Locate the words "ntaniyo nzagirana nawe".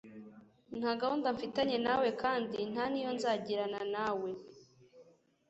2.71-4.29